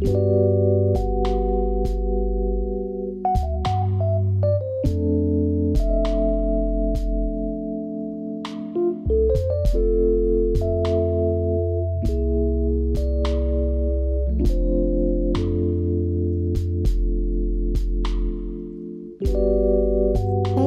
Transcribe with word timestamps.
Hai 0.00 0.08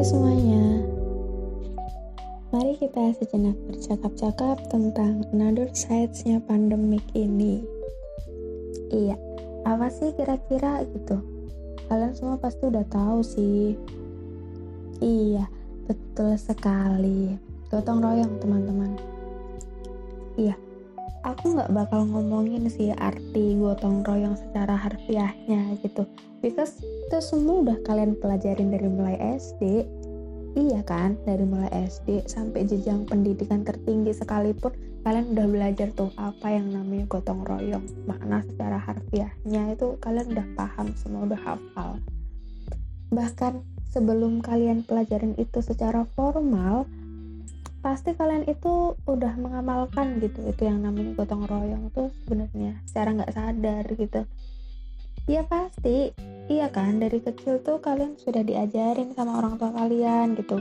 semuanya, 0.06 0.86
mari 2.54 2.78
kita 2.78 3.18
sejenak 3.18 3.58
bercakap-cakap 3.66 4.62
tentang 4.70 5.26
another 5.34 5.66
sides-nya 5.74 6.38
pandemik 6.46 7.02
ini. 7.18 7.66
Iya, 8.94 9.18
apa 9.66 9.90
sih 9.90 10.14
kira-kira 10.14 10.86
gitu? 10.86 11.18
Kalian 11.90 12.14
semua 12.14 12.38
pasti 12.38 12.70
udah 12.70 12.86
tahu 12.94 13.26
sih. 13.26 13.74
Iya, 15.02 15.50
betul 15.90 16.38
sekali. 16.38 17.34
Gotong 17.74 18.06
royong 18.06 18.38
teman-teman. 18.38 18.94
Iya, 20.38 20.54
aku 21.24 21.56
nggak 21.56 21.72
bakal 21.72 22.04
ngomongin 22.06 22.68
sih 22.68 22.92
arti 22.92 23.56
gotong 23.56 24.04
royong 24.04 24.36
secara 24.36 24.76
harfiahnya 24.76 25.80
gitu 25.80 26.04
because 26.44 26.84
itu 26.84 27.18
semua 27.24 27.64
udah 27.64 27.78
kalian 27.88 28.20
pelajarin 28.20 28.76
dari 28.76 28.88
mulai 28.92 29.16
SD 29.40 29.88
iya 30.54 30.82
kan 30.86 31.18
dari 31.26 31.46
mulai 31.46 31.70
SD 31.74 32.30
sampai 32.30 32.66
jenjang 32.70 33.10
pendidikan 33.10 33.66
tertinggi 33.66 34.14
sekalipun 34.14 34.74
kalian 35.04 35.36
udah 35.36 35.48
belajar 35.52 35.92
tuh 35.92 36.14
apa 36.16 36.48
yang 36.48 36.72
namanya 36.72 37.10
gotong 37.12 37.44
royong 37.44 37.84
makna 38.08 38.40
secara 38.48 38.80
harfiahnya 38.80 39.76
itu 39.76 40.00
kalian 40.00 40.32
udah 40.32 40.48
paham 40.56 40.96
semua 40.96 41.28
udah 41.28 41.42
hafal. 41.44 42.00
Bahkan 43.12 43.54
sebelum 43.92 44.40
kalian 44.40 44.88
pelajarin 44.88 45.36
itu 45.36 45.60
secara 45.60 46.08
formal 46.16 46.88
pasti 47.84 48.16
kalian 48.16 48.48
itu 48.48 48.96
udah 49.04 49.36
mengamalkan 49.36 50.24
gitu 50.24 50.40
itu 50.48 50.64
yang 50.64 50.88
namanya 50.88 51.20
gotong 51.20 51.44
royong 51.44 51.92
tuh 51.92 52.16
sebenarnya 52.24 52.80
secara 52.88 53.12
nggak 53.12 53.34
sadar 53.36 53.84
gitu 54.00 54.24
ya 55.28 55.44
pasti. 55.48 56.12
Iya 56.52 56.68
kan 56.68 57.00
dari 57.00 57.24
kecil 57.24 57.64
tuh 57.64 57.80
kalian 57.80 58.20
sudah 58.20 58.44
diajarin 58.44 59.16
sama 59.16 59.40
orang 59.40 59.56
tua 59.56 59.72
kalian 59.72 60.36
gitu. 60.36 60.60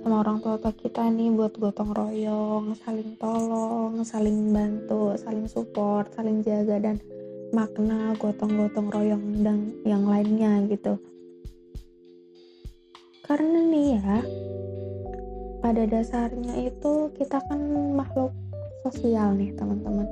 Sama 0.00 0.24
orang 0.24 0.40
tua 0.40 0.56
tua 0.56 0.72
kita 0.72 1.12
nih 1.12 1.28
buat 1.36 1.60
gotong 1.60 1.92
royong 1.92 2.72
saling 2.80 3.20
tolong 3.20 4.00
saling 4.00 4.48
bantu 4.48 5.12
saling 5.20 5.44
support 5.44 6.08
saling 6.16 6.40
jaga 6.40 6.80
dan 6.80 6.96
makna 7.52 8.16
gotong-gotong 8.16 8.88
royong 8.88 9.44
dan 9.44 9.76
yang 9.84 10.08
lainnya 10.08 10.64
gitu. 10.72 10.96
Karena 13.28 13.60
nih 13.68 14.00
ya 14.00 14.16
pada 15.60 15.84
dasarnya 15.84 16.56
itu 16.64 17.12
kita 17.20 17.36
kan 17.44 17.60
makhluk 17.92 18.32
sosial 18.88 19.36
nih 19.36 19.52
teman-teman 19.52 20.08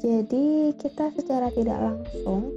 jadi 0.00 0.72
kita 0.80 1.12
secara 1.12 1.52
tidak 1.52 1.76
langsung 1.76 2.56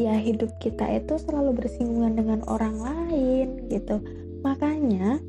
ya 0.00 0.16
hidup 0.18 0.50
kita 0.58 0.88
itu 0.96 1.20
selalu 1.20 1.60
bersinggungan 1.60 2.16
dengan 2.16 2.40
orang 2.48 2.80
lain 2.80 3.68
gitu. 3.68 4.00
Makanya 4.40 5.20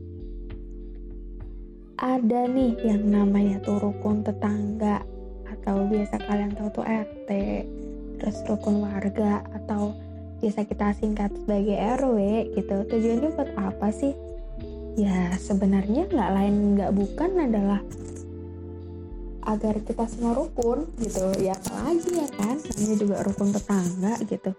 ada 2.00 2.42
nih 2.48 2.80
yang 2.84 3.04
namanya 3.08 3.60
tuh 3.64 3.80
rukun 3.80 4.24
tetangga 4.24 5.04
atau 5.48 5.84
biasa 5.84 6.16
kalian 6.28 6.56
tahu 6.56 6.82
tuh 6.82 6.86
RT 6.88 7.30
terus 8.20 8.38
rukun 8.48 8.84
warga 8.84 9.44
atau 9.52 9.92
biasa 10.40 10.64
kita 10.64 10.96
singkat 10.96 11.32
sebagai 11.44 11.76
RW 11.76 12.18
gitu. 12.56 12.76
Tujuannya 12.88 13.30
buat 13.36 13.52
apa 13.60 13.92
sih? 13.92 14.16
Ya 14.96 15.36
sebenarnya 15.36 16.08
nggak 16.08 16.32
lain 16.40 16.56
nggak 16.80 16.92
bukan 16.96 17.32
adalah 17.52 17.84
agar 19.46 19.78
kita 19.86 20.10
semua 20.10 20.34
rukun 20.34 20.90
gitu. 20.98 21.32
Ya 21.40 21.54
apalagi 21.56 22.10
ya 22.18 22.28
kan? 22.36 22.58
Namanya 22.58 22.96
juga 22.98 23.16
rukun 23.24 23.50
tetangga 23.54 24.14
gitu. 24.26 24.52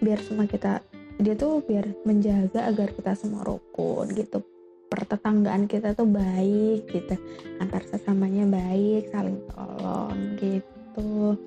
Biar 0.00 0.18
semua 0.24 0.48
kita 0.48 0.80
dia 1.20 1.38
tuh 1.38 1.62
biar 1.62 1.86
menjaga 2.02 2.66
agar 2.66 2.90
kita 2.90 3.12
semua 3.14 3.46
rukun 3.46 4.10
gitu. 4.16 4.42
Pertetanggaan 4.88 5.68
kita 5.68 5.94
tuh 5.94 6.08
baik 6.08 6.88
gitu. 6.90 7.14
Antar 7.60 7.84
sesamanya 7.86 8.48
baik 8.48 9.12
saling 9.12 9.38
tolong 9.52 10.18
gitu. 10.40 11.38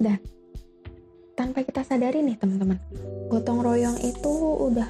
Dan 0.00 0.16
tanpa 1.36 1.64
kita 1.64 1.80
sadari 1.80 2.20
nih 2.20 2.36
teman-teman 2.36 2.76
gotong 3.32 3.64
royong 3.64 3.96
itu 4.04 4.32
udah 4.68 4.88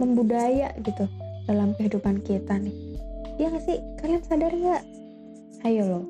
membudaya 0.00 0.72
gitu 0.80 1.06
dalam 1.44 1.76
kehidupan 1.76 2.24
kita 2.24 2.56
nih. 2.56 2.74
Ya 3.38 3.52
gak 3.52 3.64
sih? 3.64 3.78
Kalian 4.00 4.22
sadar 4.24 4.52
gak 4.52 4.82
ayo 5.66 5.82
loh. 5.84 6.06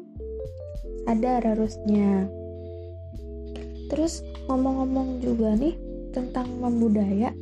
Sadar 1.07 1.43
harusnya. 1.43 2.29
Terus 3.91 4.23
ngomong-ngomong 4.47 5.19
juga 5.19 5.59
nih 5.59 5.75
tentang 6.15 6.47
membudaya 6.59 7.35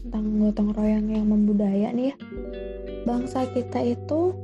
tentang 0.00 0.42
gotong 0.42 0.70
royong 0.74 1.06
yang 1.12 1.26
membudaya 1.28 1.92
nih 1.92 2.10
ya. 2.10 2.16
Bangsa 3.06 3.46
kita 3.50 3.82
itu 3.84 4.34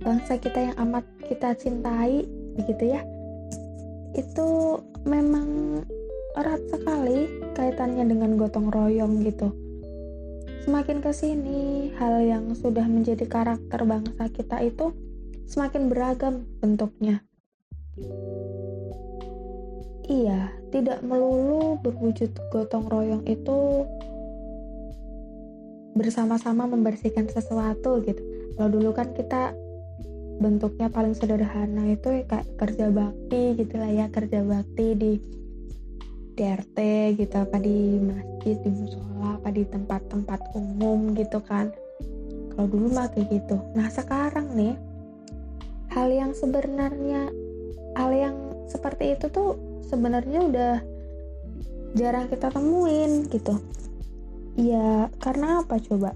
bangsa 0.00 0.40
kita 0.40 0.72
yang 0.72 0.76
amat 0.88 1.04
kita 1.28 1.54
cintai 1.56 2.24
begitu 2.56 2.96
ya. 2.96 3.00
Itu 4.16 4.80
memang 5.06 5.80
erat 6.36 6.62
sekali 6.72 7.28
kaitannya 7.56 8.04
dengan 8.08 8.36
gotong 8.40 8.72
royong 8.72 9.22
gitu. 9.24 9.52
Semakin 10.60 11.00
ke 11.00 11.10
sini, 11.10 11.88
hal 11.96 12.20
yang 12.20 12.52
sudah 12.52 12.84
menjadi 12.84 13.24
karakter 13.24 13.80
bangsa 13.88 14.28
kita 14.28 14.60
itu 14.60 14.92
semakin 15.50 15.90
beragam 15.90 16.46
bentuknya. 16.62 17.26
Iya, 20.06 20.54
tidak 20.70 21.02
melulu 21.02 21.78
berwujud 21.82 22.30
gotong 22.54 22.86
royong 22.86 23.26
itu 23.26 23.86
bersama-sama 25.98 26.70
membersihkan 26.70 27.26
sesuatu 27.26 27.98
gitu. 28.06 28.22
Kalau 28.54 28.70
dulu 28.70 28.94
kan 28.94 29.10
kita 29.10 29.50
bentuknya 30.38 30.86
paling 30.88 31.18
sederhana 31.18 31.92
itu 31.92 32.22
kayak 32.30 32.46
kerja 32.54 32.86
bakti 32.94 33.58
gitu 33.58 33.74
lah 33.74 33.90
ya, 33.90 34.06
kerja 34.08 34.46
bakti 34.46 34.86
di 34.94 35.12
DRT 36.40 36.78
gitu 37.20 37.36
apa 37.36 37.60
di 37.60 38.00
masjid 38.00 38.56
di 38.64 38.70
musola 38.72 39.36
apa 39.36 39.52
di 39.52 39.68
tempat-tempat 39.68 40.56
umum 40.56 41.12
gitu 41.12 41.36
kan 41.44 41.68
kalau 42.56 42.64
dulu 42.64 42.88
mah 42.96 43.12
kayak 43.12 43.28
gitu 43.28 43.60
nah 43.76 43.92
sekarang 43.92 44.48
nih 44.56 44.72
hal 45.90 46.08
yang 46.14 46.30
sebenarnya 46.30 47.34
hal 47.98 48.10
yang 48.14 48.36
seperti 48.70 49.18
itu 49.18 49.26
tuh 49.26 49.58
sebenarnya 49.90 50.38
udah 50.46 50.74
jarang 51.98 52.30
kita 52.30 52.54
temuin 52.54 53.26
gitu. 53.26 53.58
Ya 54.54 55.10
karena 55.18 55.66
apa 55.66 55.82
coba? 55.82 56.14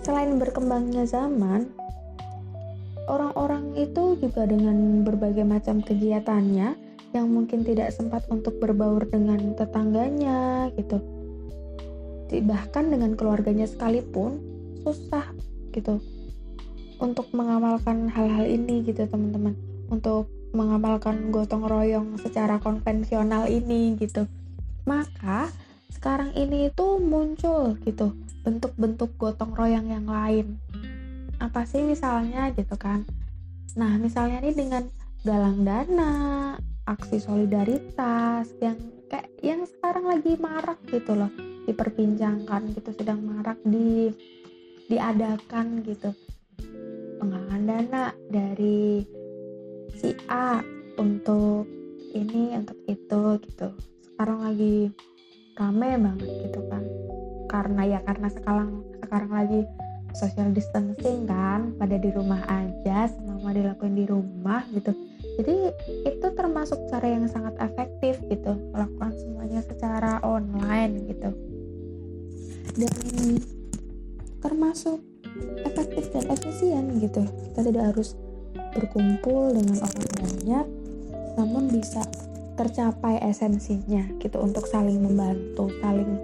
Selain 0.00 0.32
berkembangnya 0.40 1.04
zaman 1.04 1.68
orang-orang 3.12 3.76
itu 3.76 4.16
juga 4.16 4.48
dengan 4.48 5.04
berbagai 5.04 5.44
macam 5.44 5.84
kegiatannya 5.84 6.88
yang 7.12 7.26
mungkin 7.28 7.64
tidak 7.64 7.92
sempat 7.92 8.24
untuk 8.32 8.56
berbaur 8.56 9.04
dengan 9.04 9.52
tetangganya 9.52 10.72
gitu. 10.80 10.96
Bahkan 12.32 12.84
dengan 12.88 13.16
keluarganya 13.20 13.68
sekalipun 13.68 14.40
susah 14.84 15.28
gitu 15.76 16.00
untuk 16.98 17.30
mengamalkan 17.34 18.10
hal-hal 18.10 18.46
ini 18.46 18.82
gitu 18.86 19.06
teman-teman. 19.06 19.54
Untuk 19.88 20.28
mengamalkan 20.52 21.30
gotong 21.32 21.64
royong 21.64 22.18
secara 22.20 22.58
konvensional 22.58 23.46
ini 23.46 23.94
gitu. 23.96 24.26
Maka 24.84 25.50
sekarang 25.92 26.34
ini 26.36 26.68
itu 26.68 27.00
muncul 27.00 27.78
gitu 27.82 28.14
bentuk-bentuk 28.46 29.14
gotong 29.18 29.54
royong 29.54 29.88
yang 29.88 30.06
lain. 30.06 30.58
Apa 31.38 31.64
sih 31.64 31.84
misalnya 31.84 32.50
gitu 32.54 32.74
kan? 32.74 33.06
Nah 33.78 33.94
misalnya 34.00 34.42
nih 34.42 34.56
dengan 34.56 34.84
galang 35.22 35.66
dana 35.66 36.12
aksi 36.88 37.20
solidaritas 37.20 38.48
yang 38.64 38.78
kayak 39.12 39.28
yang 39.44 39.60
sekarang 39.68 40.08
lagi 40.08 40.38
marak 40.40 40.80
gitu 40.88 41.12
loh 41.12 41.28
diperbincangkan 41.68 42.72
gitu 42.72 42.90
sedang 42.96 43.20
marak 43.20 43.60
di 43.66 44.08
diadakan 44.88 45.84
gitu 45.84 46.16
dana 47.68 48.16
dari 48.32 49.04
si 49.92 50.16
A 50.32 50.64
untuk 50.96 51.68
ini 52.16 52.56
untuk 52.56 52.80
itu 52.88 53.22
gitu. 53.44 53.68
Sekarang 54.00 54.40
lagi 54.40 54.88
rame 55.60 56.00
banget 56.00 56.48
gitu 56.48 56.64
kan. 56.72 56.80
Karena 57.52 57.82
ya 57.84 58.00
karena 58.08 58.32
sekarang 58.32 58.80
sekarang 59.04 59.30
lagi 59.36 59.60
social 60.16 60.48
distancing 60.56 61.28
kan 61.28 61.76
pada 61.76 62.00
di 62.00 62.08
rumah 62.08 62.40
aja 62.48 63.12
selama 63.12 63.52
dilakuin 63.52 64.00
di 64.00 64.08
rumah 64.08 64.64
gitu. 64.72 64.96
Jadi 65.36 65.68
itu 66.08 66.26
termasuk 66.32 66.80
cara 66.88 67.04
yang 67.04 67.28
sangat 67.28 67.52
efektif 67.60 68.16
gitu 68.32 68.56
melakukan 68.72 69.12
semuanya 69.20 69.60
secara 69.60 70.24
online 70.24 71.04
gitu. 71.04 71.30
Dan 72.80 73.44
termasuk 74.40 75.04
dan 76.18 76.34
efisien 76.34 76.84
gitu. 76.98 77.22
Kita 77.22 77.60
tidak 77.62 77.94
harus 77.94 78.18
berkumpul 78.74 79.54
dengan 79.54 79.78
orang 79.86 80.10
banyak 80.18 80.66
namun 81.38 81.70
bisa 81.70 82.02
tercapai 82.58 83.22
esensinya 83.22 84.02
gitu 84.18 84.42
untuk 84.42 84.66
saling 84.66 84.98
membantu 84.98 85.70
saling 85.78 86.18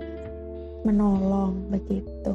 menolong 0.82 1.70
begitu. 1.70 2.34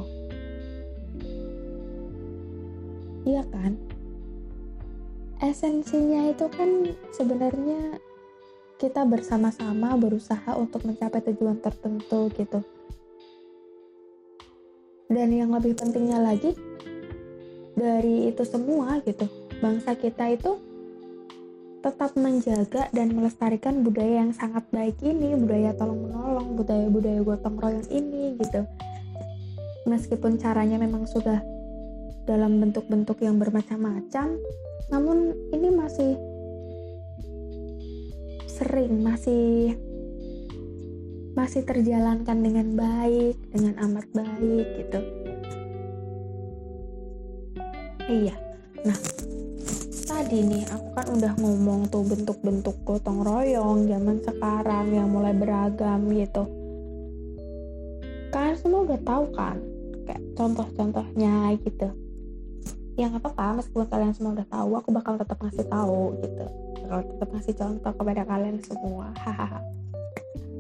Iya 3.28 3.44
kan? 3.52 3.76
Esensinya 5.44 6.32
itu 6.32 6.48
kan 6.48 6.96
sebenarnya 7.12 8.00
kita 8.80 9.04
bersama-sama 9.04 10.00
berusaha 10.00 10.56
untuk 10.56 10.88
mencapai 10.88 11.20
tujuan 11.20 11.60
tertentu 11.60 12.32
gitu. 12.32 12.64
Dan 15.12 15.36
yang 15.36 15.52
lebih 15.52 15.76
pentingnya 15.76 16.24
lagi 16.24 16.56
dari 17.80 18.28
itu 18.28 18.44
semua 18.44 19.00
gitu. 19.08 19.26
Bangsa 19.64 19.96
kita 19.96 20.28
itu 20.36 20.60
tetap 21.80 22.12
menjaga 22.20 22.92
dan 22.92 23.16
melestarikan 23.16 23.88
budaya 23.88 24.28
yang 24.28 24.36
sangat 24.36 24.68
baik 24.68 25.00
ini 25.00 25.32
budaya 25.40 25.72
tolong 25.80 26.12
menolong 26.12 26.60
budaya 26.60 26.92
budaya 26.92 27.24
gotong 27.24 27.56
royong 27.56 27.88
ini 27.88 28.36
gitu. 28.36 28.68
Meskipun 29.88 30.36
caranya 30.36 30.76
memang 30.76 31.08
sudah 31.08 31.40
dalam 32.28 32.62
bentuk-bentuk 32.62 33.24
yang 33.26 33.40
bermacam-macam 33.42 34.38
namun 34.94 35.34
ini 35.50 35.70
masih 35.74 36.14
sering 38.46 39.02
masih 39.02 39.74
masih 41.34 41.64
terjalankan 41.64 42.38
dengan 42.38 42.76
baik 42.76 43.38
dengan 43.50 43.74
amat 43.88 44.06
baik 44.14 44.68
gitu 44.78 45.00
iya. 48.10 48.36
Nah 48.84 48.98
tadi 50.10 50.42
nih 50.42 50.66
aku 50.74 50.88
kan 50.98 51.08
udah 51.16 51.34
ngomong 51.38 51.88
tuh 51.94 52.02
bentuk-bentuk 52.02 52.76
gotong 52.82 53.22
royong 53.22 53.86
zaman 53.86 54.18
sekarang 54.26 54.90
yang 54.90 55.08
mulai 55.08 55.32
beragam 55.38 56.10
gitu. 56.10 56.44
Kalian 58.34 58.58
semua 58.58 58.90
udah 58.90 59.00
tahu 59.06 59.26
kan? 59.38 59.58
Kayak 60.10 60.22
contoh-contohnya 60.34 61.54
gitu. 61.62 61.88
Ya 62.98 63.08
nggak 63.08 63.22
apa-apa 63.24 63.64
meskipun 63.64 63.88
kalian 63.88 64.14
semua 64.18 64.36
udah 64.36 64.48
tahu 64.50 64.70
aku 64.76 64.90
bakal 64.92 65.14
tetap 65.16 65.38
ngasih 65.40 65.66
tahu 65.70 66.18
gitu. 66.20 66.46
Bakal 66.84 67.00
tetap 67.06 67.28
ngasih 67.32 67.54
contoh 67.56 67.92
kepada 67.94 68.22
kalian 68.26 68.58
semua. 68.66 69.14
Hahaha. 69.24 69.62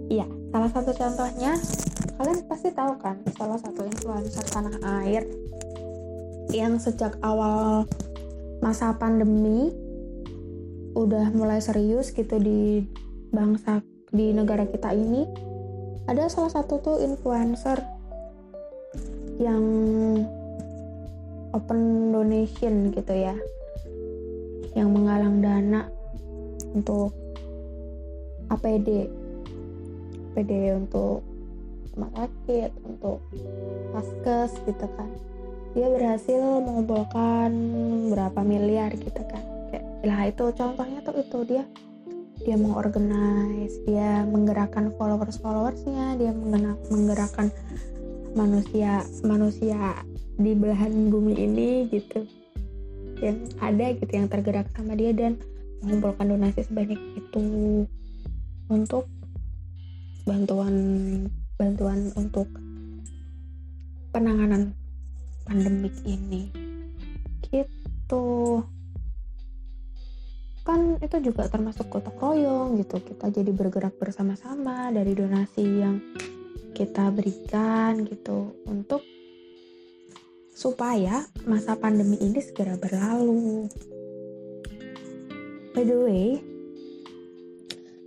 Iya 0.09 0.25
salah 0.49 0.69
satu 0.73 0.89
contohnya 0.93 1.57
kalian 2.17 2.39
pasti 2.45 2.69
tahu 2.73 2.93
kan? 3.01 3.17
Salah 3.33 3.57
satu 3.57 3.85
influencer 3.85 4.45
tanah 4.49 4.77
air 5.03 5.25
yang 6.49 6.81
sejak 6.81 7.13
awal 7.21 7.85
masa 8.59 8.97
pandemi 8.97 9.69
udah 10.97 11.29
mulai 11.31 11.61
serius 11.61 12.09
gitu 12.09 12.41
di 12.41 12.83
bangsa 13.29 13.85
di 14.09 14.33
negara 14.33 14.65
kita 14.65 14.89
ini 14.89 15.29
ada 16.09 16.25
salah 16.25 16.49
satu 16.49 16.81
tuh 16.81 16.97
influencer 17.05 17.77
yang 19.37 19.61
open 21.53 22.11
donation 22.11 22.89
gitu 22.89 23.13
ya 23.13 23.37
yang 24.73 24.89
menggalang 24.89 25.41
dana 25.45 25.85
untuk 26.73 27.13
APD 28.49 29.05
APD 30.33 30.73
untuk 30.73 31.21
rumah 31.93 32.11
sakit 32.17 32.71
untuk 32.85 33.21
paskes 33.93 34.57
gitu 34.65 34.85
kan 34.97 35.09
dia 35.77 35.87
berhasil 35.89 36.41
mengumpulkan 36.65 37.51
berapa 38.09 38.39
miliar 38.41 38.93
gitu 38.97 39.21
kan. 39.29 39.43
Kayak 39.69 39.85
lah 40.05 40.21
itu 40.29 40.45
contohnya 40.57 40.99
tuh 41.05 41.15
itu 41.21 41.37
dia 41.45 41.63
dia 42.39 42.55
mengorganize 42.55 43.75
dia 43.83 44.23
menggerakkan 44.23 44.95
followers 44.95 45.37
followersnya 45.43 46.15
dia 46.15 46.31
menggerakkan 46.87 47.51
manusia 48.33 49.03
manusia 49.27 49.99
di 50.39 50.55
belahan 50.55 51.11
bumi 51.11 51.33
ini 51.35 51.69
gitu. 51.91 52.25
Yang 53.19 53.51
ada 53.59 53.85
gitu 53.93 54.11
yang 54.15 54.27
tergerak 54.31 54.71
sama 54.73 54.95
dia 54.95 55.11
dan 55.11 55.35
mengumpulkan 55.83 56.31
donasi 56.31 56.63
sebanyak 56.63 56.99
itu 57.15 57.43
untuk 58.71 59.07
bantuan 60.23 60.75
bantuan 61.59 62.11
untuk 62.15 62.47
penanganan 64.15 64.73
pandemik 65.49 65.97
ini 66.05 66.53
gitu 67.49 68.61
kan 70.61 71.01
itu 71.01 71.17
juga 71.25 71.49
termasuk 71.49 71.89
gotong 71.89 72.13
royong 72.21 72.77
gitu 72.77 73.01
kita 73.01 73.33
jadi 73.33 73.49
bergerak 73.49 73.97
bersama-sama 73.97 74.93
dari 74.93 75.17
donasi 75.17 75.65
yang 75.65 75.97
kita 76.77 77.09
berikan 77.09 78.05
gitu 78.05 78.53
untuk 78.69 79.01
supaya 80.53 81.25
masa 81.47 81.79
pandemi 81.79 82.19
ini 82.19 82.43
segera 82.43 82.75
berlalu. 82.75 83.71
By 85.71 85.87
the 85.87 85.97
way, 86.03 86.27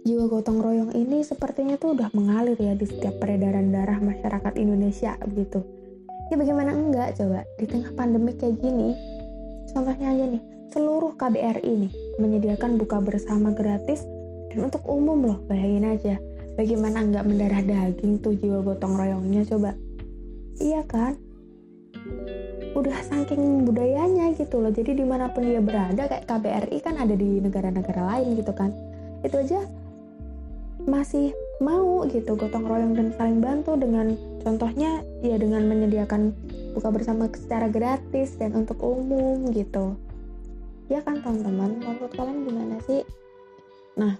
jiwa 0.04 0.28
gotong 0.28 0.60
royong 0.60 0.92
ini 0.92 1.24
sepertinya 1.24 1.80
tuh 1.80 1.96
udah 1.96 2.12
mengalir 2.12 2.60
ya 2.60 2.76
di 2.76 2.84
setiap 2.84 3.16
peredaran 3.18 3.72
darah 3.72 3.96
masyarakat 3.96 4.52
Indonesia 4.60 5.16
begitu. 5.24 5.81
Ya 6.32 6.40
bagaimana 6.40 6.72
enggak 6.72 7.20
coba 7.20 7.44
di 7.60 7.68
tengah 7.68 7.92
pandemi 7.92 8.32
kayak 8.32 8.56
gini? 8.56 8.96
Contohnya 9.68 10.16
aja 10.16 10.24
nih, 10.32 10.42
seluruh 10.72 11.12
KBRI 11.20 11.72
nih 11.84 11.92
menyediakan 12.16 12.80
buka 12.80 13.04
bersama 13.04 13.52
gratis 13.52 14.00
dan 14.48 14.72
untuk 14.72 14.80
umum 14.88 15.28
loh, 15.28 15.38
bayangin 15.44 15.92
aja. 15.92 16.16
Bagaimana 16.56 17.04
enggak 17.04 17.28
mendarah 17.28 17.60
daging 17.60 18.24
tuh 18.24 18.32
jiwa 18.32 18.64
gotong 18.64 18.96
royongnya 18.96 19.44
coba? 19.44 19.76
Iya 20.56 20.80
kan? 20.88 21.20
udah 22.72 22.98
saking 23.04 23.68
budayanya 23.68 24.32
gitu 24.32 24.56
loh 24.56 24.72
jadi 24.72 24.96
di 24.96 25.04
mana 25.04 25.28
pun 25.28 25.44
dia 25.44 25.60
berada 25.60 26.08
kayak 26.08 26.24
KBRI 26.24 26.78
kan 26.80 26.96
ada 26.96 27.12
di 27.12 27.36
negara-negara 27.44 28.00
lain 28.16 28.32
gitu 28.40 28.52
kan 28.56 28.72
itu 29.20 29.36
aja 29.36 29.60
masih 30.88 31.36
mau 31.60 32.06
gitu 32.08 32.38
gotong 32.38 32.64
royong 32.64 32.94
dan 32.96 33.12
saling 33.18 33.42
bantu 33.42 33.76
dengan 33.76 34.16
contohnya 34.40 35.04
ya 35.20 35.36
dengan 35.36 35.68
menyediakan 35.68 36.32
buka 36.72 36.88
bersama 36.88 37.28
secara 37.34 37.68
gratis 37.68 38.38
dan 38.40 38.56
untuk 38.56 38.80
umum 38.80 39.50
gitu. 39.52 39.98
Ya 40.88 41.04
kan 41.04 41.20
teman-teman? 41.20 41.78
Menurut 41.82 42.12
kalian 42.16 42.48
gimana 42.48 42.76
sih? 42.88 43.04
Nah 43.98 44.16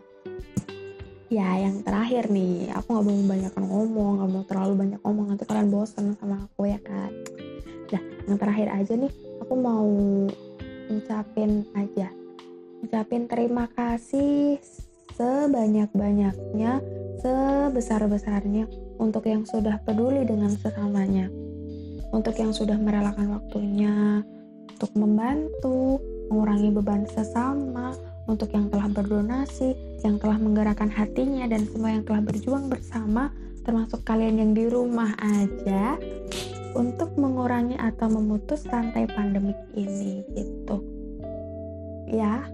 ya 1.33 1.65
yang 1.65 1.81
terakhir 1.81 2.29
nih 2.29 2.69
aku 2.77 2.93
nggak 2.93 3.07
mau 3.09 3.21
banyak 3.25 3.53
ngomong 3.57 4.13
nggak 4.21 4.31
mau 4.31 4.45
terlalu 4.45 4.75
banyak 4.85 5.01
ngomong 5.01 5.27
nanti 5.33 5.45
kalian 5.49 5.73
bosan 5.73 6.13
sama 6.21 6.45
aku 6.45 6.69
ya 6.69 6.79
kan? 6.85 7.11
Nah, 7.93 8.03
yang 8.25 8.39
terakhir 8.41 8.69
aja 8.73 8.93
nih, 8.97 9.13
aku 9.45 9.53
mau 9.53 9.85
ngucapin 10.89 11.69
aja. 11.77 12.09
Ngucapin 12.81 13.29
terima 13.29 13.69
kasih 13.77 14.57
sebanyak-banyaknya, 15.13 16.81
sebesar-besarnya 17.23 18.67
untuk 18.99 19.25
yang 19.31 19.47
sudah 19.47 19.79
peduli 19.87 20.27
dengan 20.27 20.51
sesamanya. 20.53 21.31
Untuk 22.13 22.37
yang 22.37 22.53
sudah 22.53 22.77
merelakan 22.77 23.41
waktunya 23.41 24.21
untuk 24.77 24.93
membantu, 24.99 26.03
mengurangi 26.29 26.75
beban 26.75 27.07
sesama, 27.07 27.95
untuk 28.27 28.51
yang 28.51 28.67
telah 28.69 28.91
berdonasi, 28.91 29.73
yang 30.03 30.19
telah 30.19 30.37
menggerakkan 30.37 30.91
hatinya 30.91 31.47
dan 31.47 31.65
semua 31.71 31.95
yang 31.95 32.05
telah 32.05 32.21
berjuang 32.21 32.67
bersama, 32.67 33.31
termasuk 33.63 34.03
kalian 34.03 34.43
yang 34.43 34.53
di 34.53 34.67
rumah 34.67 35.15
aja 35.23 35.97
untuk 36.75 37.15
mengurangi 37.21 37.77
atau 37.79 38.09
memutus 38.11 38.65
rantai 38.67 39.07
pandemik 39.07 39.57
ini 39.77 40.25
gitu 40.35 40.83
ya 42.13 42.45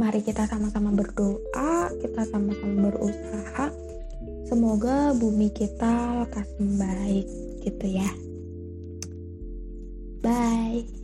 mari 0.00 0.20
kita 0.22 0.46
sama-sama 0.50 0.90
berdoa 0.90 1.90
kita 2.02 2.22
sama-sama 2.28 2.90
berusaha. 2.90 3.70
Semoga 4.44 5.16
bumi 5.16 5.48
kita 5.50 6.24
lekas 6.26 6.48
membaik 6.60 7.26
gitu 7.64 7.86
ya. 7.88 8.10
Bye 10.24 11.03